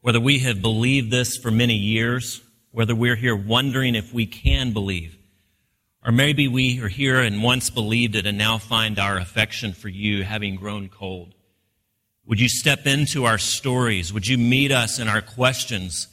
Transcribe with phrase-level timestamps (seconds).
[0.00, 4.72] Whether we have believed this for many years, whether we're here wondering if we can
[4.72, 5.16] believe,
[6.04, 9.88] or maybe we are here and once believed it and now find our affection for
[9.88, 11.34] you having grown cold.
[12.26, 14.12] Would you step into our stories?
[14.12, 16.06] Would you meet us in our questions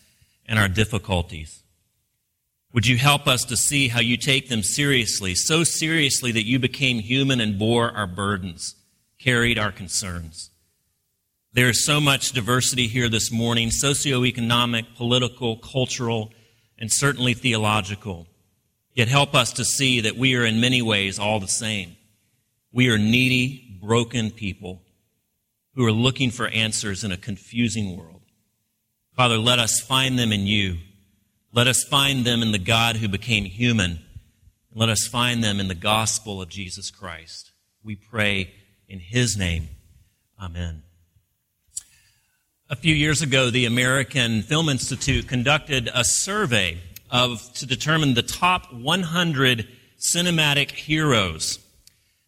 [0.47, 1.61] and our difficulties?
[2.73, 6.57] Would you help us to see how you take them seriously, so seriously that you
[6.59, 8.75] became human and bore our burdens,
[9.19, 10.49] carried our concerns?
[11.55, 16.33] There is so much diversity here this morning socioeconomic, political, cultural,
[16.77, 18.27] and certainly theological.
[18.93, 21.95] Yet help us to see that we are in many ways all the same.
[22.73, 24.81] We are needy, broken people
[25.75, 28.23] who are looking for answers in a confusing world.
[29.15, 30.79] Father, let us find them in you.
[31.53, 34.03] Let us find them in the God who became human.
[34.73, 37.53] Let us find them in the gospel of Jesus Christ.
[37.81, 38.51] We pray
[38.89, 39.69] in his name.
[40.37, 40.84] Amen.
[42.85, 46.77] A few years ago, the American Film Institute conducted a survey
[47.09, 51.57] of, to determine the top 100 cinematic heroes.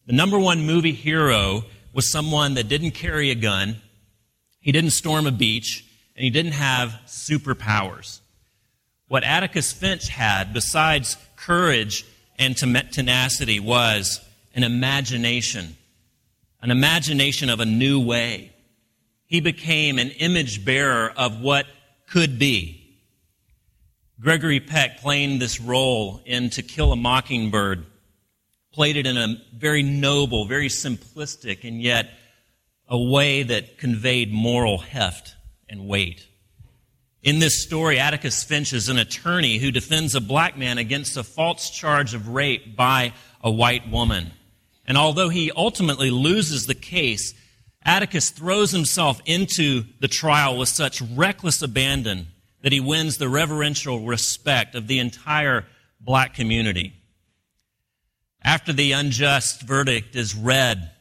[0.07, 3.75] The number one movie hero was someone that didn't carry a gun,
[4.59, 5.85] he didn't storm a beach,
[6.15, 8.19] and he didn't have superpowers.
[9.09, 12.03] What Atticus Finch had, besides courage
[12.39, 14.21] and tenacity, was
[14.55, 15.77] an imagination,
[16.63, 18.53] an imagination of a new way
[19.27, 21.67] he became an image bearer of what
[22.09, 22.83] could be.
[24.19, 27.85] Gregory Peck playing this role in To Kill a Mockingbird
[28.71, 32.09] played it in a very noble, very simplistic, and yet
[32.87, 35.35] a way that conveyed moral heft
[35.67, 36.27] and weight.
[37.23, 41.23] In this story, Atticus Finch is an attorney who defends a black man against a
[41.23, 44.31] false charge of rape by a white woman.
[44.85, 47.33] And although he ultimately loses the case,
[47.87, 52.27] Atticus throws himself into the trial with such reckless abandon
[52.61, 55.65] that he wins the reverential respect of the entire
[56.01, 56.93] black community.
[58.43, 60.91] After the unjust verdict is read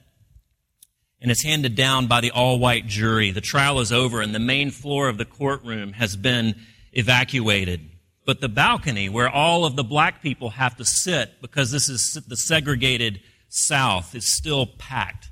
[1.21, 4.39] and is handed down by the all white jury, the trial is over and the
[4.39, 6.55] main floor of the courtroom has been
[6.93, 7.81] evacuated.
[8.25, 12.17] But the balcony where all of the black people have to sit because this is
[12.29, 15.31] the segregated South is still packed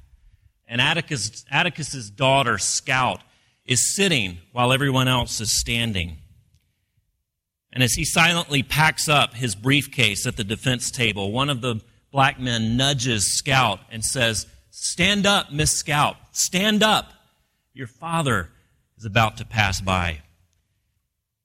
[0.75, 3.21] and Atticus, Atticus's daughter, Scout,
[3.65, 6.17] is sitting while everyone else is standing.
[7.73, 11.81] And as he silently packs up his briefcase at the defense table, one of the
[12.11, 16.17] black men nudges Scout and says, Stand up, Miss Scout.
[16.33, 17.13] Stand up.
[17.73, 18.49] Your father
[18.99, 20.23] is about to pass by.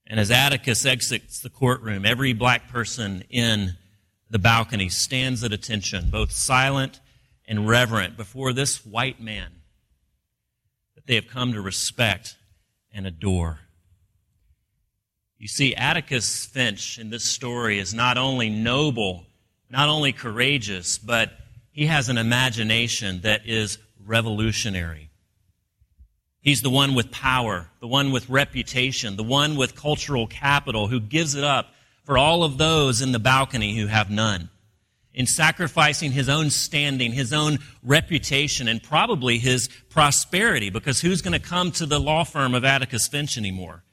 [0.08, 3.78] And as Atticus exits the courtroom, every black person in
[4.32, 7.00] the balcony stands at attention, both silent
[7.50, 9.50] and reverent before this white man
[10.94, 12.38] that they have come to respect
[12.94, 13.60] and adore.
[15.40, 19.26] You see, Atticus Finch in this story is not only noble,
[19.70, 21.32] not only courageous, but
[21.72, 25.10] he has an imagination that is revolutionary.
[26.42, 31.00] He's the one with power, the one with reputation, the one with cultural capital who
[31.00, 31.74] gives it up
[32.04, 34.50] for all of those in the balcony who have none
[35.20, 41.38] in sacrificing his own standing, his own reputation, and probably his prosperity, because who's going
[41.38, 43.84] to come to the law firm of Atticus Finch anymore?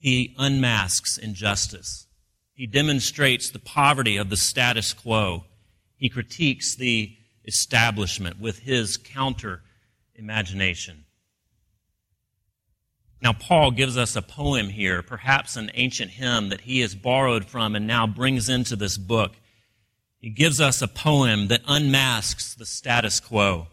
[0.00, 2.08] He unmasks injustice.
[2.54, 5.44] He demonstrates the poverty of the status quo.
[5.94, 9.62] He critiques the establishment with his counter
[10.16, 11.04] imagination.
[13.22, 17.44] Now, Paul gives us a poem here, perhaps an ancient hymn that he has borrowed
[17.44, 19.36] from and now brings into this book.
[20.20, 23.68] He gives us a poem that unmasks the status quo,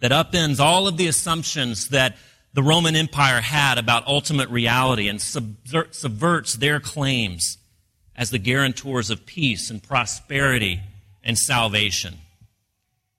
[0.00, 2.16] that upends all of the assumptions that
[2.52, 7.58] the Roman Empire had about ultimate reality and subverts their claims
[8.16, 10.80] as the guarantors of peace and prosperity
[11.22, 12.14] and salvation.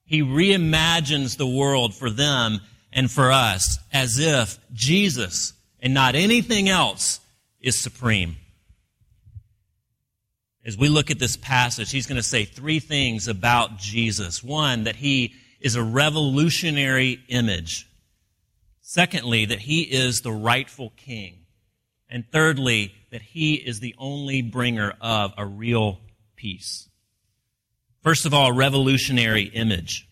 [0.04, 2.62] He reimagines the world for them
[2.92, 7.20] and for us as if Jesus and not anything else
[7.62, 8.38] is supreme.
[10.68, 14.44] As we look at this passage, he's going to say three things about Jesus.
[14.44, 17.88] One, that he is a revolutionary image.
[18.82, 21.46] Secondly, that he is the rightful king.
[22.10, 26.02] And thirdly, that he is the only bringer of a real
[26.36, 26.90] peace.
[28.02, 30.10] First of all, revolutionary image.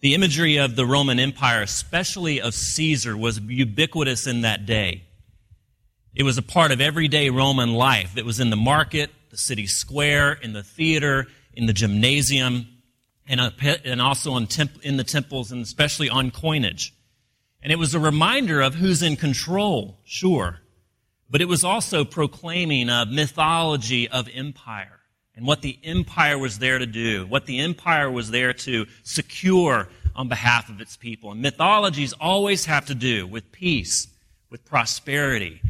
[0.00, 5.07] The imagery of the Roman Empire, especially of Caesar, was ubiquitous in that day.
[6.18, 8.16] It was a part of everyday Roman life.
[8.16, 12.66] It was in the market, the city square, in the theater, in the gymnasium,
[13.28, 13.40] and,
[13.84, 16.92] and also temp, in the temples, and especially on coinage.
[17.62, 20.58] And it was a reminder of who's in control, sure.
[21.30, 24.98] But it was also proclaiming a mythology of empire
[25.36, 29.88] and what the empire was there to do, what the empire was there to secure
[30.16, 31.30] on behalf of its people.
[31.30, 34.08] And mythologies always have to do with peace,
[34.50, 35.62] with prosperity,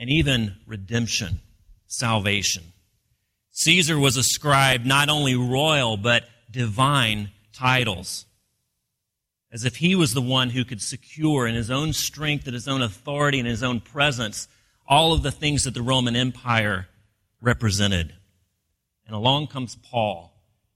[0.00, 1.38] and even redemption,
[1.86, 2.64] salvation.
[3.52, 8.26] Caesar was ascribed not only royal, but divine titles
[9.52, 12.68] as if he was the one who could secure in his own strength and his
[12.68, 14.48] own authority and his own presence
[14.86, 16.88] all of the things that the Roman Empire
[17.40, 18.12] represented.
[19.06, 20.32] And along comes Paul.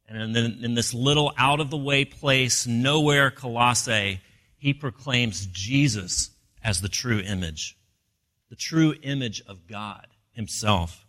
[0.07, 4.21] And in, in this little out of the way place, nowhere Colossae,
[4.57, 6.31] he proclaims Jesus
[6.63, 7.77] as the true image,
[8.51, 11.05] the true image of God himself.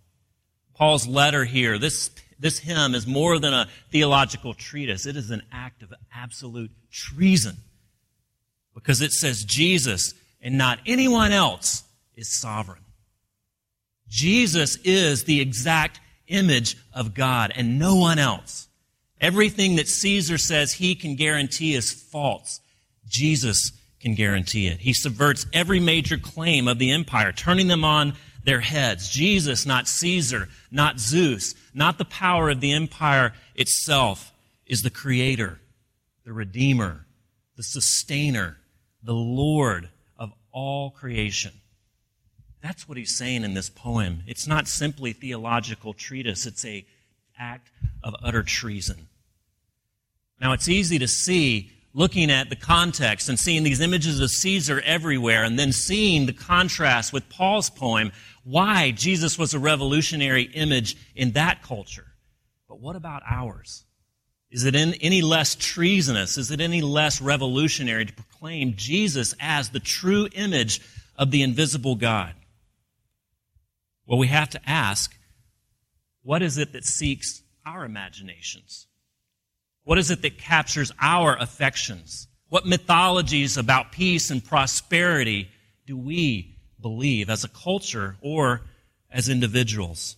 [0.73, 5.05] Paul's letter here, this this hymn is more than a theological treatise.
[5.05, 7.57] It is an act of absolute treason
[8.73, 11.83] because it says Jesus and not anyone else
[12.15, 12.83] is sovereign.
[14.07, 18.67] Jesus is the exact image of God and no one else.
[19.21, 22.59] Everything that Caesar says he can guarantee is false.
[23.07, 23.71] Jesus
[24.05, 24.81] can guarantee it.
[24.81, 28.13] He subverts every major claim of the empire, turning them on
[28.43, 29.09] their heads.
[29.09, 34.31] Jesus, not Caesar, not Zeus, not the power of the empire itself,
[34.67, 35.59] is the creator,
[36.23, 37.07] the redeemer,
[37.57, 38.57] the sustainer,
[39.01, 41.53] the Lord of all creation.
[42.61, 44.21] That's what he's saying in this poem.
[44.27, 46.85] It's not simply theological treatise, it's a
[47.39, 47.71] act
[48.03, 49.07] of utter treason.
[50.39, 54.81] Now it's easy to see looking at the context and seeing these images of Caesar
[54.81, 58.11] everywhere and then seeing the contrast with Paul's poem
[58.43, 62.05] why Jesus was a revolutionary image in that culture.
[62.67, 63.85] But what about ours?
[64.51, 66.37] Is it any less treasonous?
[66.37, 70.81] Is it any less revolutionary to proclaim Jesus as the true image
[71.17, 72.33] of the invisible God?
[74.05, 75.15] Well, we have to ask,
[76.23, 78.87] what is it that seeks our imaginations?
[79.85, 82.27] What is it that captures our affections?
[82.49, 85.49] What mythologies about peace and prosperity
[85.87, 88.61] do we believe as a culture or
[89.09, 90.17] as individuals.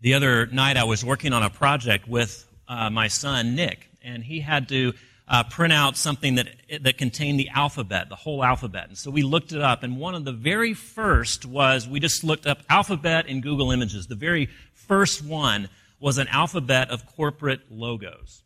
[0.00, 4.24] The other night, I was working on a project with uh, my son, Nick, and
[4.24, 4.94] he had to
[5.28, 6.48] uh, print out something that,
[6.80, 8.88] that contained the alphabet, the whole alphabet.
[8.88, 12.24] And so we looked it up, and one of the very first was we just
[12.24, 14.06] looked up alphabet in Google Images.
[14.08, 15.68] The very first one
[16.00, 18.42] was an alphabet of corporate logos.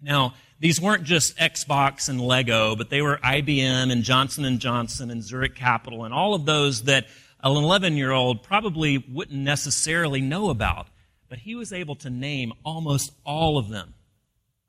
[0.00, 5.10] Now, these weren't just Xbox and Lego, but they were IBM and Johnson and Johnson
[5.10, 7.06] and Zurich Capital and all of those that
[7.42, 10.88] an 11-year-old probably wouldn't necessarily know about.
[11.28, 13.94] But he was able to name almost all of them.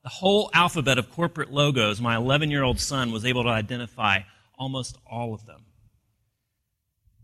[0.04, 4.20] The whole alphabet of corporate logos, my 11-year-old son was able to identify
[4.58, 5.67] almost all of them.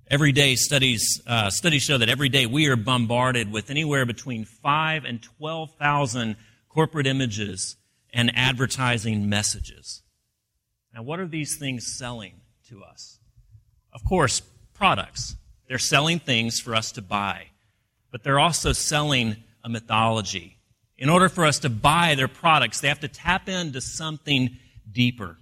[0.09, 4.45] Every day, studies uh, studies show that every day we are bombarded with anywhere between
[4.45, 6.35] five and twelve thousand
[6.69, 7.77] corporate images
[8.13, 10.03] and advertising messages.
[10.93, 13.19] Now, what are these things selling to us?
[13.93, 14.41] Of course,
[14.73, 15.35] products.
[15.67, 17.47] They're selling things for us to buy,
[18.11, 20.57] but they're also selling a mythology.
[20.97, 24.57] In order for us to buy their products, they have to tap into something
[24.91, 25.37] deeper.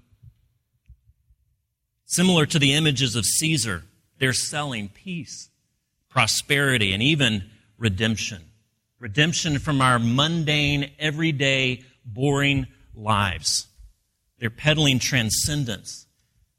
[2.05, 3.83] Similar to the images of Caesar,
[4.21, 5.49] they're selling peace,
[6.07, 7.49] prosperity, and even
[7.79, 8.43] redemption.
[8.99, 13.65] Redemption from our mundane, everyday boring lives.
[14.37, 16.05] They're peddling transcendence,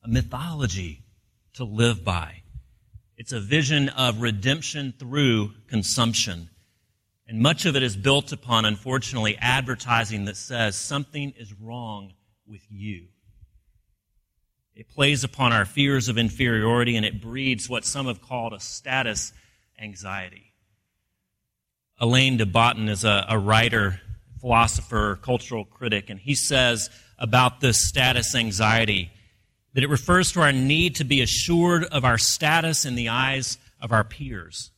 [0.02, 1.04] a mythology
[1.54, 2.42] to live by.
[3.16, 6.50] It's a vision of redemption through consumption.
[7.28, 12.14] And much of it is built upon, unfortunately, advertising that says something is wrong
[12.44, 13.04] with you.
[14.74, 18.60] It plays upon our fears of inferiority and it breeds what some have called a
[18.60, 19.32] status
[19.78, 20.52] anxiety.
[21.98, 24.00] Alain de Botton is a, a writer
[24.40, 29.10] philosopher, cultural critic, and he says about this status anxiety
[29.74, 33.58] that it refers to our need to be assured of our status in the eyes
[33.80, 34.70] of our peers.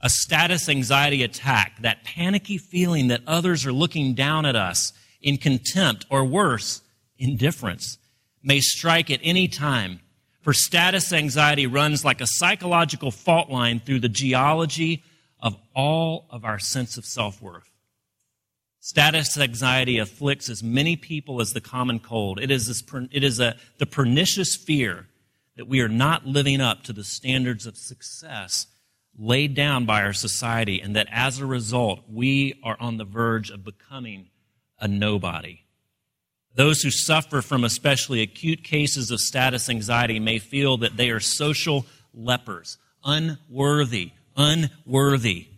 [0.00, 5.36] A status anxiety attack, that panicky feeling that others are looking down at us in
[5.36, 6.80] contempt or worse,
[7.18, 7.98] indifference,
[8.42, 10.00] may strike at any time.
[10.42, 15.04] For status anxiety runs like a psychological fault line through the geology
[15.40, 17.68] of all of our sense of self worth.
[18.80, 22.40] Status anxiety afflicts as many people as the common cold.
[22.40, 22.82] It is, this,
[23.12, 25.06] it is a, the pernicious fear
[25.56, 28.66] that we are not living up to the standards of success
[29.16, 33.50] laid down by our society, and that as a result, we are on the verge
[33.50, 34.30] of becoming
[34.80, 35.60] a nobody.
[36.54, 41.20] Those who suffer from especially acute cases of status anxiety may feel that they are
[41.20, 45.48] social lepers, unworthy, unworthy.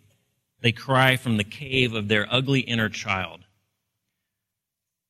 [0.61, 3.41] They cry from the cave of their ugly inner child.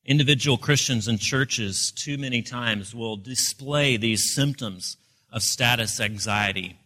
[0.07, 4.97] Individual Christians and churches, too many times, will display these symptoms
[5.31, 6.79] of status anxiety.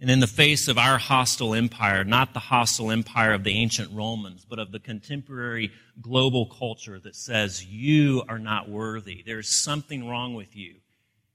[0.00, 3.90] And in the face of our hostile empire, not the hostile empire of the ancient
[3.92, 5.70] Romans, but of the contemporary
[6.00, 10.76] global culture that says you are not worthy, there's something wrong with you,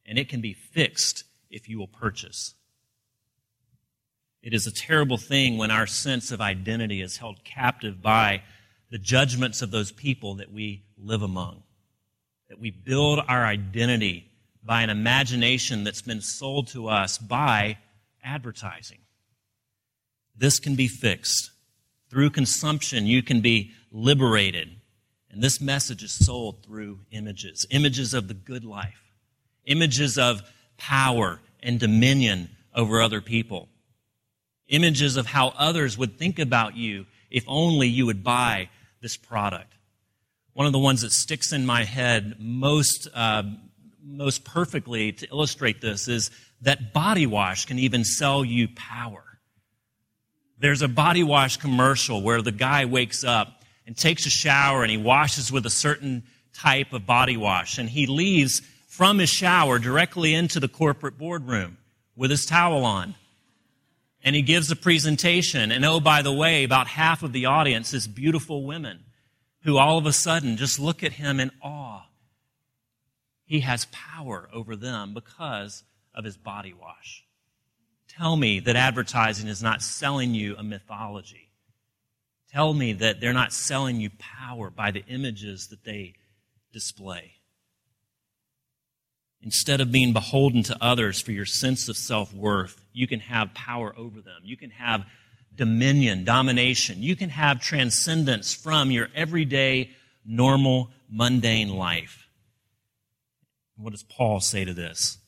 [0.06, 2.54] and it can be fixed if you will purchase.
[4.42, 8.44] It is a terrible thing when our sense of identity is held captive by
[8.90, 11.64] the judgments of those people that we live among.
[12.50, 14.26] That we build our identity
[14.64, 17.78] by an imagination that's been sold to us by
[18.24, 19.00] advertising.
[20.36, 21.52] This can be fixed.
[22.10, 24.70] Through consumption, you can be liberated.
[25.32, 29.14] And this message is sold through images images of the good life,
[29.66, 30.42] images of
[30.78, 33.68] power and dominion over other people,
[34.68, 38.70] images of how others would think about you if only you would buy
[39.02, 39.74] this product.
[40.54, 43.44] One of the ones that sticks in my head most, uh,
[44.04, 49.24] most perfectly to illustrate this is that body wash can even sell you power.
[50.60, 54.92] There's a body wash commercial where the guy wakes up and takes a shower and
[54.92, 59.80] he washes with a certain type of body wash and he leaves from his shower
[59.80, 61.78] directly into the corporate boardroom
[62.16, 63.16] with his towel on.
[64.22, 65.72] And he gives a presentation.
[65.72, 69.06] And oh, by the way, about half of the audience is beautiful women
[69.64, 72.02] who all of a sudden just look at him in awe.
[73.50, 77.26] He has power over them because of his body wash.
[78.08, 81.50] Tell me that advertising is not selling you a mythology.
[82.52, 86.14] Tell me that they're not selling you power by the images that they
[86.72, 87.34] display.
[89.42, 93.56] Instead of being beholden to others for your sense of self worth, you can have
[93.56, 94.42] power over them.
[94.44, 95.08] You can have
[95.56, 97.02] dominion, domination.
[97.02, 99.90] You can have transcendence from your everyday,
[100.24, 102.29] normal, mundane life.
[103.80, 105.20] What does Paul say to this?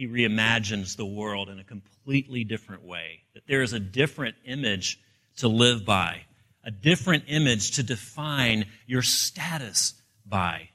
[0.00, 3.20] he reimagines the world in a completely different way.
[3.34, 4.98] That there is a different image
[5.36, 6.22] to live by,
[6.64, 9.92] a different image to define your status
[10.24, 10.70] by,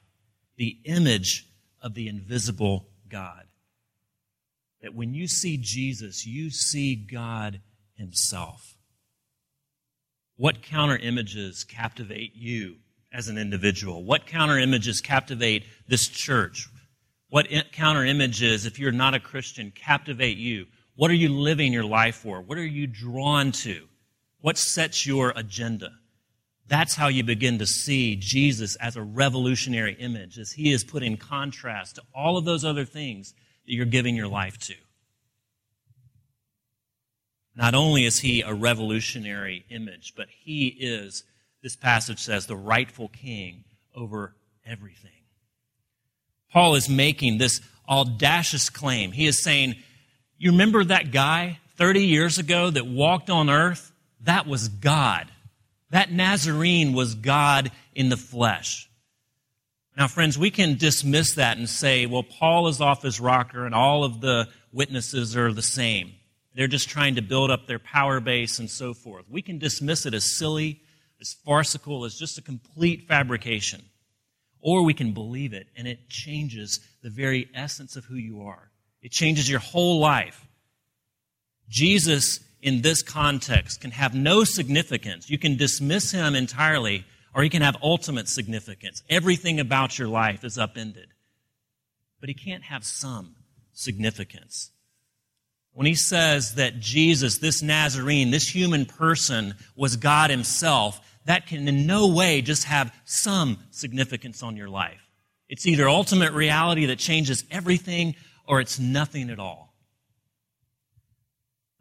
[0.58, 1.44] the image
[1.82, 3.42] of the invisible God.
[4.82, 7.60] That when you see Jesus, you see God
[7.94, 8.76] Himself.
[10.36, 12.76] What counter images captivate you
[13.12, 14.04] as an individual?
[14.04, 16.68] What counter images captivate this church?
[17.36, 20.68] What counter images, if you're not a Christian, captivate you?
[20.94, 22.40] What are you living your life for?
[22.40, 23.88] What are you drawn to?
[24.40, 25.90] What sets your agenda?
[26.66, 31.02] That's how you begin to see Jesus as a revolutionary image, as he is put
[31.02, 33.34] in contrast to all of those other things
[33.66, 34.74] that you're giving your life to.
[37.54, 41.22] Not only is he a revolutionary image, but he is,
[41.62, 43.64] this passage says, the rightful king
[43.94, 45.10] over everything.
[46.52, 49.12] Paul is making this audacious claim.
[49.12, 49.76] He is saying,
[50.38, 53.92] You remember that guy 30 years ago that walked on earth?
[54.22, 55.30] That was God.
[55.90, 58.88] That Nazarene was God in the flesh.
[59.96, 63.74] Now, friends, we can dismiss that and say, well, Paul is off his rocker and
[63.74, 66.12] all of the witnesses are the same.
[66.54, 69.24] They're just trying to build up their power base and so forth.
[69.28, 70.82] We can dismiss it as silly,
[71.20, 73.82] as farcical, as just a complete fabrication.
[74.66, 78.72] Or we can believe it and it changes the very essence of who you are.
[79.00, 80.44] It changes your whole life.
[81.68, 85.30] Jesus, in this context, can have no significance.
[85.30, 89.04] You can dismiss him entirely, or he can have ultimate significance.
[89.08, 91.10] Everything about your life is upended.
[92.18, 93.36] But he can't have some
[93.72, 94.72] significance.
[95.74, 101.68] When he says that Jesus, this Nazarene, this human person, was God himself, that can
[101.68, 105.02] in no way just have some significance on your life.
[105.48, 108.14] It's either ultimate reality that changes everything
[108.46, 109.74] or it's nothing at all.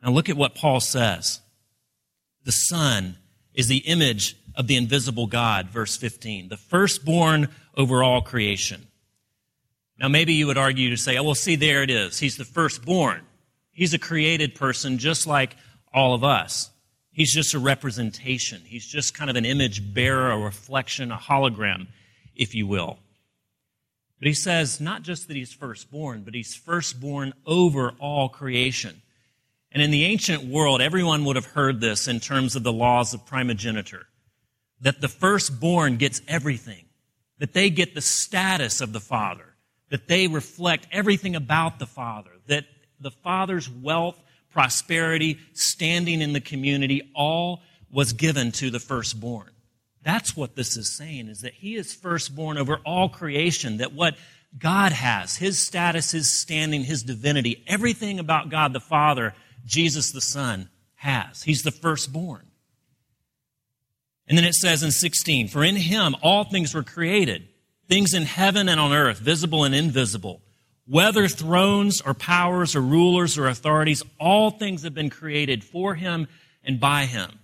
[0.04, 1.42] Now look at what Paul says.
[2.44, 3.18] The Son
[3.54, 8.88] is the image of the invisible God, verse 15, the firstborn over all creation.
[9.98, 12.20] Now maybe you would argue to say, oh, well, see, there it is.
[12.20, 13.22] He's the firstborn.
[13.72, 15.56] He's a created person just like
[15.94, 16.70] all of us.
[17.16, 18.62] He's just a representation.
[18.66, 21.88] He's just kind of an image bearer, a reflection, a hologram,
[22.36, 23.00] if you will.
[24.20, 29.02] But he says not just that he's firstborn, but he's firstborn over all creation.
[29.72, 33.14] And in the ancient world, everyone would have heard this in terms of the laws
[33.14, 34.08] of primogeniture
[34.82, 36.86] that the firstborn gets everything.
[37.40, 39.56] that they get the status of the Father,
[39.90, 42.66] that they reflect everything about the Father, that
[43.00, 44.20] the Father's wealth,
[44.56, 49.50] prosperity, standing in the community, all was given to the firstborn.
[50.02, 54.16] That's what this is saying, is that he is firstborn over all creation, that what
[54.58, 59.34] God has, his status, his standing, his divinity, everything about God the Father,
[59.66, 61.44] Jesus the Son has.
[61.44, 62.48] He's the firstborn.
[64.30, 67.50] And then it says in 16, For in him all things were created,
[67.90, 70.42] things in heaven and on earth, visible and invisible.
[70.88, 76.28] Whether thrones or powers or rulers or authorities, all things have been created for him
[76.64, 77.40] and by him.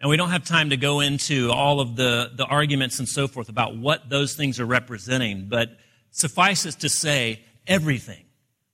[0.00, 3.28] And we don't have time to go into all of the, the arguments and so
[3.28, 5.76] forth about what those things are representing, but
[6.10, 8.24] suffice it to say, everything.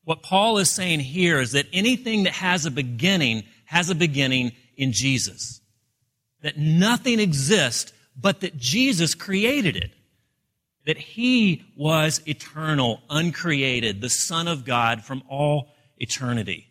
[0.04, 4.52] What Paul is saying here is that anything that has a beginning has a beginning
[4.76, 5.60] in Jesus.
[6.42, 9.92] That nothing exists but that Jesus created it.
[10.86, 16.68] That he was eternal, uncreated, the Son of God from all eternity.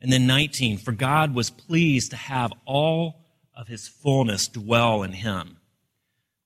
[0.00, 3.24] And then 19, for God was pleased to have all
[3.56, 5.58] of his fullness dwell in him.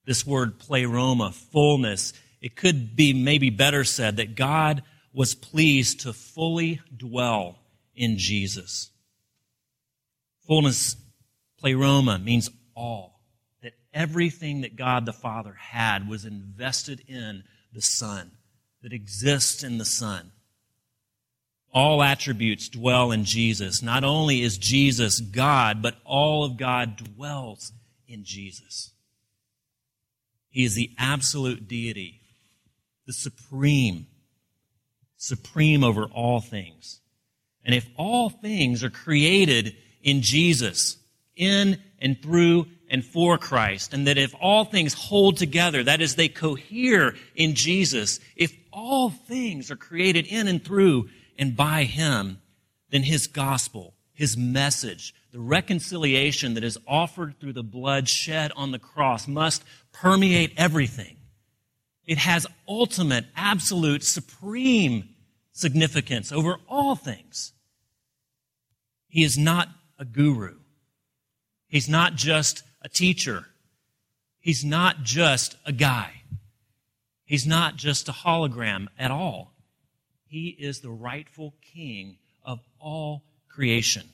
[0.04, 6.12] This word pleroma, fullness, it could be maybe better said that God was pleased to
[6.12, 7.58] fully dwell
[7.94, 8.90] in Jesus.
[10.46, 10.96] Fullness,
[11.58, 13.17] pleroma, means all.
[13.92, 18.32] Everything that God the Father had was invested in the Son,
[18.82, 20.32] that exists in the Son.
[21.72, 23.82] All attributes dwell in Jesus.
[23.82, 27.72] Not only is Jesus God, but all of God dwells
[28.06, 28.92] in Jesus.
[30.50, 32.20] He is the absolute deity,
[33.06, 34.06] the supreme,
[35.16, 37.00] supreme over all things.
[37.64, 40.96] And if all things are created in Jesus,
[41.36, 46.14] in and through and for Christ, and that if all things hold together, that is,
[46.14, 52.40] they cohere in Jesus, if all things are created in and through and by Him,
[52.90, 58.72] then His gospel, His message, the reconciliation that is offered through the blood shed on
[58.72, 61.16] the cross must permeate everything.
[62.06, 65.10] It has ultimate, absolute, supreme
[65.52, 67.52] significance over all things.
[69.08, 70.56] He is not a guru.
[71.66, 73.44] He's not just a teacher.
[74.40, 76.22] He's not just a guy.
[77.24, 79.52] He's not just a hologram at all.
[80.26, 84.08] He is the rightful king of all creation.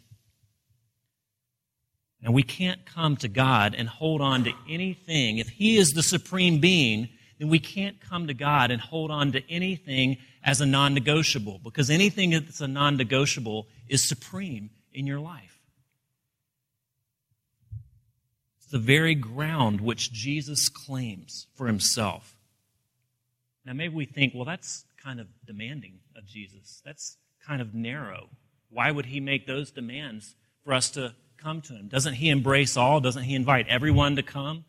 [2.22, 5.38] And we can't come to God and hold on to anything.
[5.38, 9.32] If He is the supreme being, then we can't come to God and hold on
[9.32, 15.06] to anything as a non negotiable because anything that's a non negotiable is supreme in
[15.06, 15.54] your life.
[18.63, 22.36] It's the very ground which Jesus claims for himself.
[23.64, 26.82] Now, maybe we think, well, that's kind of demanding of Jesus.
[26.84, 28.30] That's kind of narrow.
[28.70, 30.34] Why would he make those demands
[30.64, 31.86] for us to come to him?
[31.86, 32.98] Doesn't he embrace all?
[32.98, 34.64] Doesn't he invite everyone to come?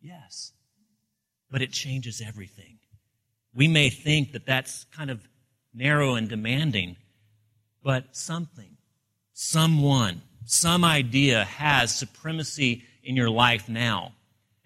[0.00, 0.52] Yes.
[1.50, 2.78] But it changes everything.
[3.52, 5.26] We may think that that's kind of
[5.74, 6.98] narrow and demanding,
[7.82, 8.76] but something
[9.32, 14.12] someone, some idea has supremacy in your life now.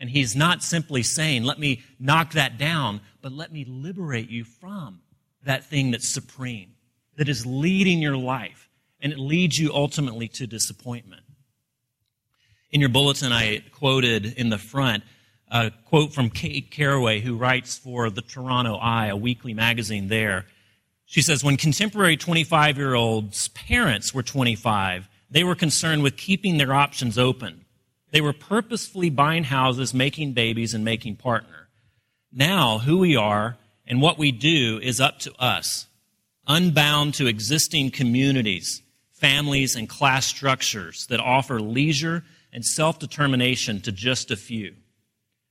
[0.01, 4.45] And he's not simply saying, let me knock that down, but let me liberate you
[4.45, 5.01] from
[5.45, 6.75] that thing that's supreme,
[7.17, 8.69] that is leading your life,
[9.01, 11.23] and it leads you ultimately to disappointment.
[12.71, 15.05] In your bulletin, I quoted in the front
[15.49, 20.47] a quote from Kate Carraway, who writes for the Toronto Eye, a weekly magazine there.
[21.07, 26.59] She says, when contemporary 25 year olds' parents were 25, they were concerned with keeping
[26.59, 27.64] their options open.
[28.15, 31.69] They were purposefully buying houses, making babies, and making partner.
[32.33, 33.57] Now, who we are
[33.89, 35.89] and what we do is up to us,
[36.47, 42.23] unbound to existing communities, families, and class structures that offer leisure
[42.53, 44.77] and self determination to just a few.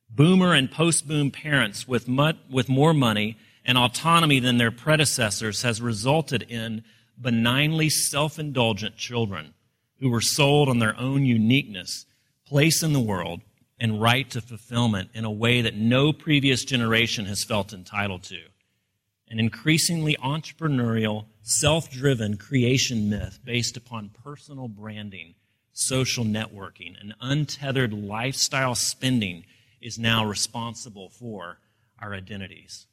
[0.09, 2.07] Boomer and post boom parents with,
[2.49, 6.85] with more money and autonomy than their predecessors has resulted in
[7.21, 9.53] benignly self indulgent children
[9.99, 12.05] who were sold on their own uniqueness,
[12.53, 13.41] place in the world,
[13.79, 18.39] and right to fulfillment in a way that no previous generation has felt entitled to.
[19.27, 25.33] An increasingly entrepreneurial, self driven creation myth based upon personal branding,
[25.71, 29.45] social networking, and untethered lifestyle spending
[29.81, 31.57] is now responsible for
[31.97, 32.85] our identities.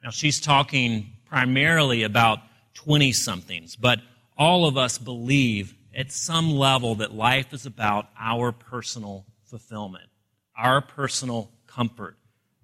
[0.00, 2.38] Now, she's talking primarily about
[2.74, 3.98] 20 somethings, but
[4.38, 10.08] all of us believe at some level that life is about our personal fulfillment,
[10.56, 12.16] our personal comfort.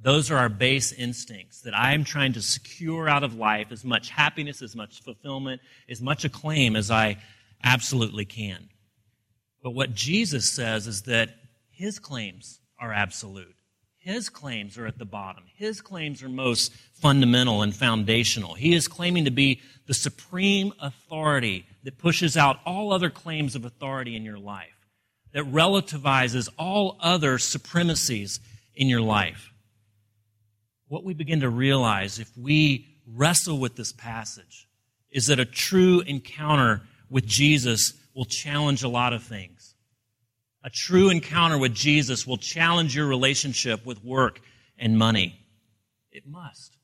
[0.02, 4.10] Those are our base instincts that I'm trying to secure out of life as much
[4.10, 7.18] happiness, as much fulfillment, as much acclaim as I
[7.62, 8.70] absolutely can.
[9.62, 11.30] But what Jesus says is that
[11.70, 13.54] his claims are absolute.
[14.10, 15.44] His claims are at the bottom.
[15.54, 18.54] His claims are most fundamental and foundational.
[18.54, 23.64] He is claiming to be the supreme authority that pushes out all other claims of
[23.64, 24.88] authority in your life,
[25.32, 28.40] that relativizes all other supremacies
[28.74, 29.52] in your life.
[30.88, 34.66] What we begin to realize if we wrestle with this passage
[35.12, 39.59] is that a true encounter with Jesus will challenge a lot of things.
[40.62, 44.40] A true encounter with Jesus will challenge your relationship with work
[44.78, 45.40] and money.
[46.12, 46.76] It must.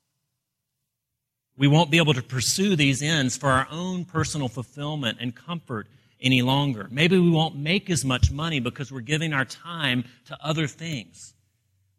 [1.58, 5.88] We won't be able to pursue these ends for our own personal fulfillment and comfort
[6.20, 6.88] any longer.
[6.90, 11.34] Maybe we won't make as much money because we're giving our time to other things.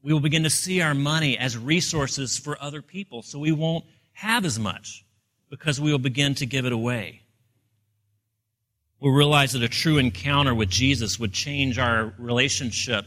[0.02, 3.86] We will begin to see our money as resources for other people, so we won't
[4.13, 5.06] have as much
[5.50, 7.22] because we will begin to give it away.
[9.00, 13.06] We'll realize that a true encounter with Jesus would change our relationship,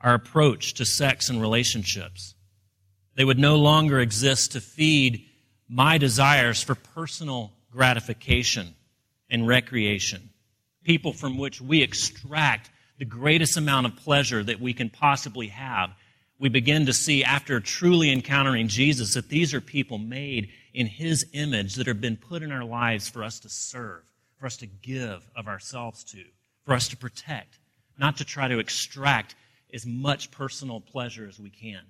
[0.00, 2.34] our approach to sex and relationships.
[3.14, 5.24] They would no longer exist to feed
[5.68, 8.74] my desires for personal gratification
[9.30, 10.30] and recreation,
[10.82, 15.90] people from which we extract the greatest amount of pleasure that we can possibly have.
[16.40, 21.24] We begin to see, after truly encountering Jesus, that these are people made in His
[21.32, 24.02] image that have been put in our lives for us to serve
[24.44, 26.22] for us to give of ourselves to,
[26.66, 27.56] for us to protect,
[27.98, 29.34] not to try to extract
[29.72, 31.80] as much personal pleasure as we can.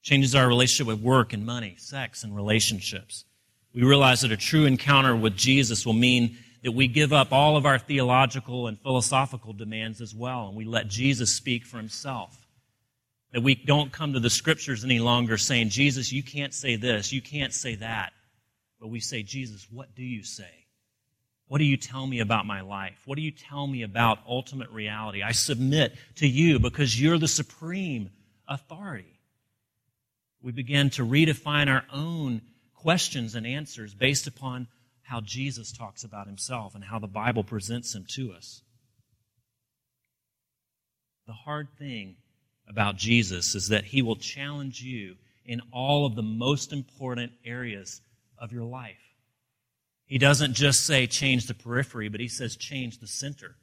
[0.00, 3.26] Changes our relationship with work and money, sex and relationships.
[3.74, 7.58] We realize that a true encounter with Jesus will mean that we give up all
[7.58, 12.34] of our theological and philosophical demands as well, and we let Jesus speak for himself.
[13.32, 17.12] That we don't come to the scriptures any longer saying, Jesus, you can't say this,
[17.12, 18.14] you can't say that.
[18.80, 20.61] But we say, Jesus, what do you say?
[21.52, 23.02] What do you tell me about my life?
[23.04, 25.22] What do you tell me about ultimate reality?
[25.22, 28.08] I submit to you because you're the supreme
[28.48, 29.20] authority.
[30.40, 32.40] We begin to redefine our own
[32.74, 34.66] questions and answers based upon
[35.02, 38.62] how Jesus talks about himself and how the Bible presents him to us.
[41.26, 42.16] The hard thing
[42.66, 48.00] about Jesus is that he will challenge you in all of the most important areas
[48.38, 49.11] of your life.
[50.12, 53.56] He doesn't just say change the periphery, but he says change the center.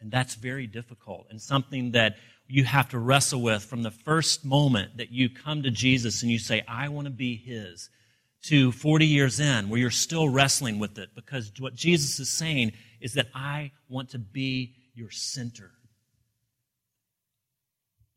[0.00, 2.16] And that's very difficult and something that
[2.48, 6.32] you have to wrestle with from the first moment that you come to Jesus and
[6.32, 7.90] you say, I want to be his,
[8.44, 12.72] to 40 years in, where you're still wrestling with it because what Jesus is saying
[13.02, 15.70] is that I want to be your center.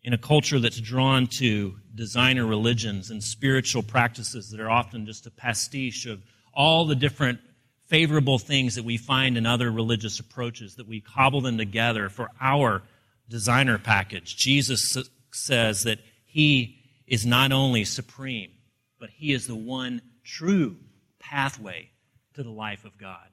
[0.04, 5.28] In a culture that's drawn to designer religions and spiritual practices that are often just
[5.28, 6.22] a pastiche of
[6.54, 7.42] all the different
[7.86, 12.30] favorable things that we find in other religious approaches, that we cobble them together for
[12.40, 12.84] our
[13.30, 14.36] designer package.
[14.36, 14.98] Jesus
[15.32, 18.52] says that He is not only supreme,
[19.00, 20.78] but He is the one true
[21.20, 21.90] pathway
[22.36, 23.28] to the life of God.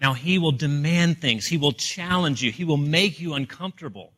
[0.00, 4.12] Now, He will demand things, He will challenge you, He will make you uncomfortable.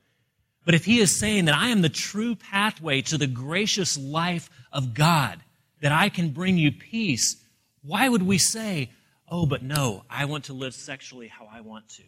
[0.65, 4.51] But if He is saying that I am the true pathway to the gracious life
[4.73, 5.41] of God,
[5.81, 7.37] that I can bring you peace,
[7.87, 8.91] why would we say,
[9.29, 12.05] Oh, but no, I want to live sexually how I want to.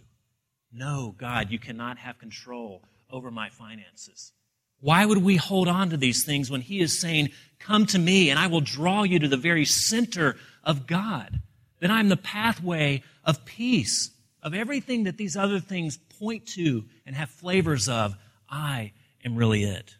[0.73, 4.33] No, God, you cannot have control over my finances.
[4.81, 8.31] Why would we hold on to these things when He is saying, Come to me
[8.31, 11.41] and I will draw you to the very center of God?
[11.81, 14.11] That I'm the pathway of peace,
[14.43, 18.17] of everything that these other things point to and have flavors of.
[18.49, 18.93] I
[19.25, 19.97] am really it.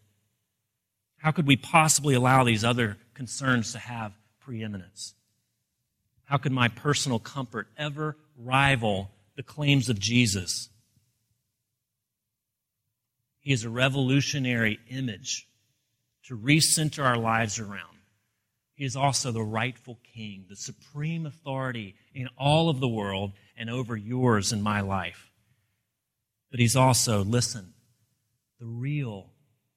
[1.19, 5.15] How could we possibly allow these other concerns to have preeminence?
[6.29, 10.69] How could my personal comfort ever rival the claims of Jesus?
[13.41, 15.49] He is a revolutionary image
[16.25, 17.97] to recenter our lives around.
[18.75, 23.71] He is also the rightful king, the supreme authority in all of the world and
[23.71, 25.31] over yours and my life.
[26.51, 27.73] But he's also, listen,
[28.61, 29.31] the real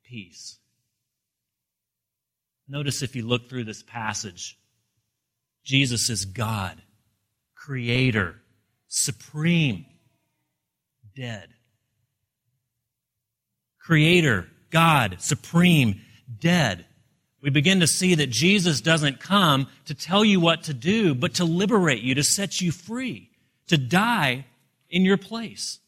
[0.03, 0.57] peace.
[2.67, 4.57] Notice if you look through this passage,
[5.63, 6.81] Jesus is God,
[7.55, 8.35] creator,
[8.87, 9.85] supreme,
[11.15, 11.49] dead.
[13.79, 16.01] Creator, God, supreme,
[16.39, 16.85] dead.
[17.41, 21.35] We begin to see that Jesus doesn't come to tell you what to do, but
[21.35, 23.29] to liberate you, to set you free,
[23.67, 24.45] to die
[24.89, 25.79] in your place.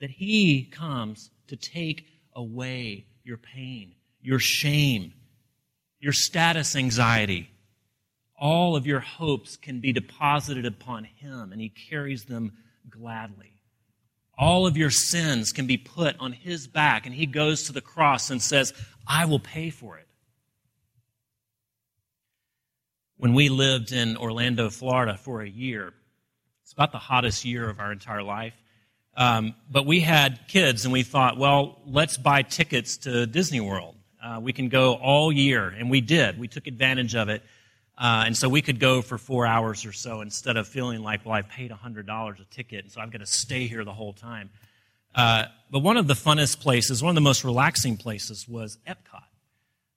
[0.00, 5.12] That He comes to take away your pain, your shame,
[6.00, 7.50] your status anxiety.
[8.36, 12.52] All of your hopes can be deposited upon Him, and He carries them
[12.90, 13.52] gladly.
[14.36, 17.80] All of your sins can be put on His back, and He goes to the
[17.80, 18.72] cross and says,
[19.06, 20.08] I will pay for it.
[23.16, 25.94] When we lived in Orlando, Florida for a year,
[26.62, 28.54] it's about the hottest year of our entire life.
[29.16, 33.94] Um, but we had kids, and we thought, well, let's buy tickets to Disney World.
[34.22, 36.38] Uh, we can go all year, and we did.
[36.38, 37.42] We took advantage of it.
[37.96, 41.24] Uh, and so we could go for four hours or so instead of feeling like,
[41.24, 44.12] well, I've paid $100 a ticket, and so I'm going to stay here the whole
[44.12, 44.50] time.
[45.14, 49.22] Uh, but one of the funnest places, one of the most relaxing places was Epcot.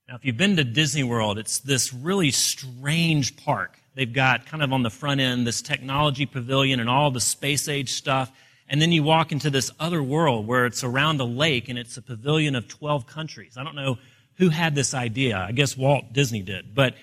[0.08, 3.78] Now, if you've been to Disney World, it's this really strange park.
[3.96, 7.68] They've got kind of on the front end this technology pavilion and all the space
[7.68, 8.32] age stuff.
[8.70, 11.98] And then you walk into this other world where it's around a lake and it's
[11.98, 13.58] a pavilion of 12 countries.
[13.58, 13.98] I don't know
[14.36, 15.38] who had this idea.
[15.38, 16.76] I guess Walt Disney did.
[16.76, 16.96] But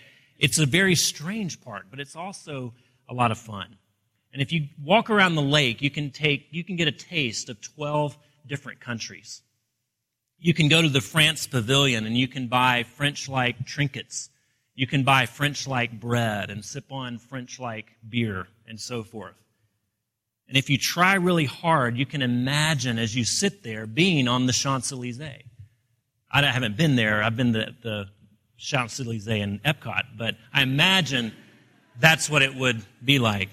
[0.44, 2.74] it's a very strange part, but it's also
[3.09, 3.76] a lot of fun.
[4.30, 7.48] And if you walk around the lake, you can take, you can get a taste
[7.48, 8.14] of 12
[8.46, 9.40] different countries.
[10.38, 14.28] You can go to the France pavilion and you can buy French-like trinkets.
[14.74, 19.37] You can buy French-like bread and sip on French-like beer and so forth.
[20.46, 24.44] And if you try really hard, you can imagine as you sit there being on
[24.44, 25.42] the Champs-Elysees.
[26.30, 27.22] I haven't been there.
[27.22, 28.09] I've been to the
[28.59, 31.33] Champs Elysees and Epcot, but I imagine
[31.99, 33.49] that's what it would be like.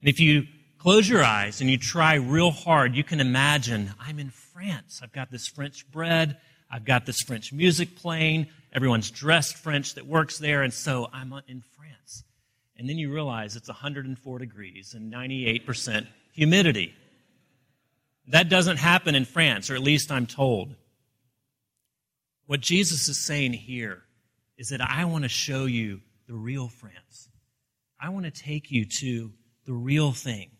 [0.00, 0.44] And if you
[0.78, 5.00] close your eyes and you try real hard, you can imagine I'm in France.
[5.02, 6.38] I've got this French bread.
[6.70, 8.48] I've got this French music playing.
[8.72, 12.24] Everyone's dressed French that works there, and so I'm in France.
[12.76, 16.94] And then you realize it's 104 degrees and 98% humidity.
[18.28, 20.74] That doesn't happen in France, or at least I'm told.
[22.46, 24.02] What Jesus is saying here
[24.56, 27.28] is that I want to show you the real France.
[28.00, 29.32] I want to take you to
[29.64, 30.50] the real thing.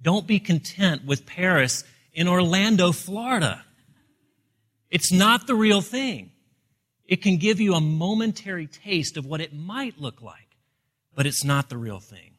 [0.00, 3.64] Don't be content with Paris in Orlando, Florida.
[4.90, 6.30] It's not the real thing.
[7.04, 10.56] It can give you a momentary taste of what it might look like,
[11.14, 12.32] but it's not the real thing.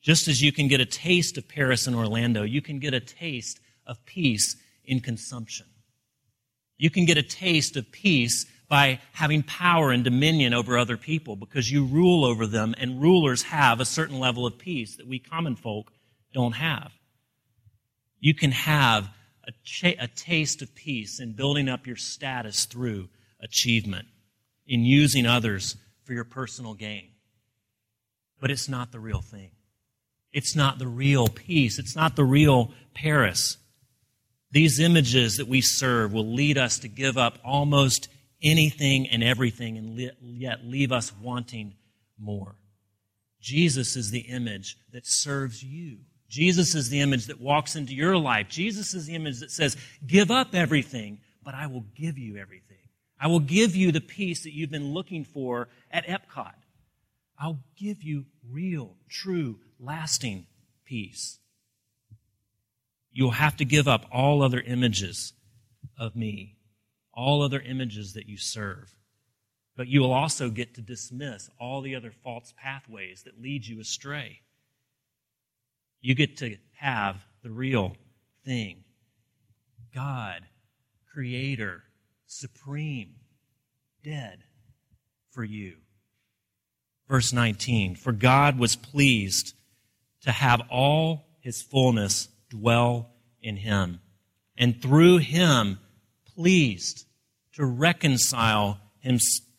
[0.00, 3.00] Just as you can get a taste of Paris and Orlando, you can get a
[3.00, 5.66] taste of peace in consumption.
[6.80, 11.36] You can get a taste of peace by having power and dominion over other people
[11.36, 15.18] because you rule over them, and rulers have a certain level of peace that we
[15.18, 15.92] common folk
[16.32, 16.90] don't have.
[18.18, 19.10] You can have
[19.46, 19.52] a,
[19.98, 23.10] a taste of peace in building up your status through
[23.42, 24.08] achievement,
[24.66, 27.10] in using others for your personal gain.
[28.40, 29.50] But it's not the real thing.
[30.32, 31.78] It's not the real peace.
[31.78, 33.58] It's not the real Paris.
[34.52, 38.08] These images that we serve will lead us to give up almost
[38.42, 41.74] anything and everything and yet leave us wanting
[42.18, 42.56] more.
[43.40, 45.98] Jesus is the image that serves you.
[46.28, 48.48] Jesus is the image that walks into your life.
[48.48, 52.76] Jesus is the image that says, give up everything, but I will give you everything.
[53.18, 56.54] I will give you the peace that you've been looking for at Epcot.
[57.38, 60.46] I'll give you real, true, lasting
[60.84, 61.39] peace.
[63.12, 65.32] You'll have to give up all other images
[65.98, 66.56] of me,
[67.12, 68.94] all other images that you serve.
[69.76, 73.80] But you will also get to dismiss all the other false pathways that lead you
[73.80, 74.40] astray.
[76.00, 77.96] You get to have the real
[78.44, 78.84] thing
[79.94, 80.42] God,
[81.12, 81.82] Creator,
[82.26, 83.16] Supreme,
[84.04, 84.44] dead
[85.30, 85.76] for you.
[87.08, 89.54] Verse 19 For God was pleased
[90.22, 93.10] to have all his fullness dwell
[93.40, 94.00] in him.
[94.56, 95.78] And through him,
[96.34, 97.06] pleased
[97.54, 99.18] to reconcile him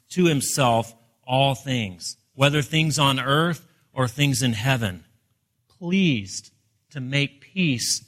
[0.09, 0.93] to himself
[1.25, 5.03] all things, whether things on earth or things in heaven.
[5.67, 6.51] Pleased
[6.91, 8.05] to make peace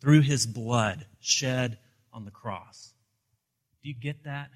[0.00, 1.78] through his blood shed
[2.12, 2.92] on the cross.
[3.82, 4.50] Do you get that?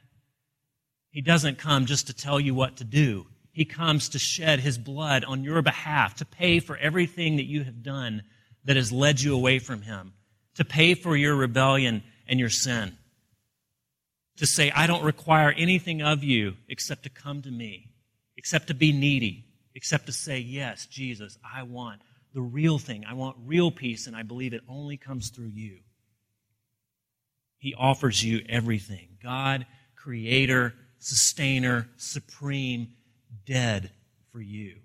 [1.10, 3.26] He doesn't come just to tell you what to do.
[3.52, 7.64] He comes to shed his blood on your behalf, to pay for everything that you
[7.64, 8.22] have done
[8.64, 10.12] that has led you away from Him,
[10.54, 12.96] to pay for your rebellion and your sin,
[14.36, 17.90] to say, I don't require anything of you except to come to me,
[18.36, 22.00] except to be needy, except to say, Yes, Jesus, I want
[22.32, 23.04] the real thing.
[23.06, 25.78] I want real peace, and I believe it only comes through you.
[27.58, 32.88] He offers you everything God, Creator, Sustainer, Supreme,
[33.44, 33.90] dead
[34.32, 34.76] for you,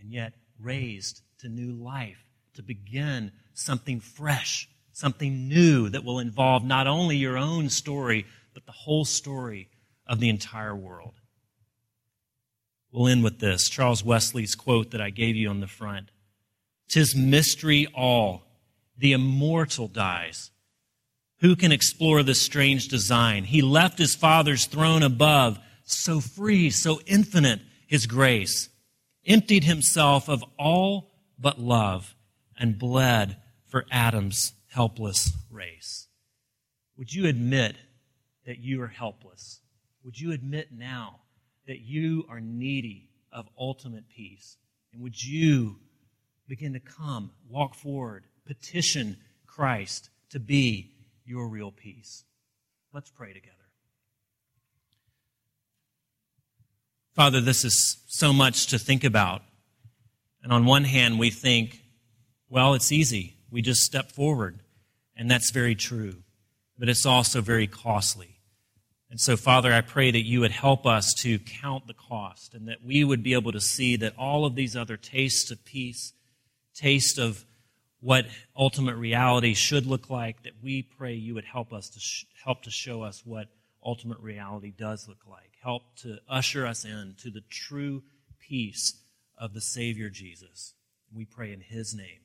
[0.00, 6.64] and yet raised to new life to begin something fresh something new that will involve
[6.64, 9.68] not only your own story, but the whole story
[10.06, 11.14] of the entire world.
[12.90, 16.10] We'll end with this Charles Wesley's quote that I gave you on the front.
[16.88, 18.42] Tis mystery all,
[18.98, 20.50] the immortal dies.
[21.40, 23.44] Who can explore this strange design?
[23.44, 28.68] He left his Father's throne above, so free, so infinite his grace,
[29.26, 32.14] emptied himself of all but love,
[32.58, 33.36] and bled
[33.66, 36.08] for Adam's helpless race.
[36.96, 37.76] Would you admit
[38.46, 39.60] that you are helpless?
[40.04, 41.20] Would you admit now
[41.66, 44.56] that you are needy of ultimate peace?
[44.92, 45.76] And would you
[46.48, 50.90] begin to come, walk forward, petition Christ to be
[51.24, 52.24] your real peace?
[52.92, 53.56] Let's pray together.
[57.14, 59.42] Father, this is so much to think about.
[60.42, 61.81] And on one hand, we think,
[62.52, 63.36] well, it's easy.
[63.50, 64.60] We just step forward.
[65.16, 66.16] And that's very true.
[66.78, 68.40] But it's also very costly.
[69.10, 72.68] And so, Father, I pray that you would help us to count the cost and
[72.68, 76.12] that we would be able to see that all of these other tastes of peace,
[76.74, 77.42] taste of
[78.00, 82.26] what ultimate reality should look like, that we pray you would help us to sh-
[82.44, 83.48] help to show us what
[83.82, 85.52] ultimate reality does look like.
[85.62, 88.02] Help to usher us in to the true
[88.38, 89.00] peace
[89.38, 90.74] of the Savior Jesus.
[91.14, 92.18] We pray in his name.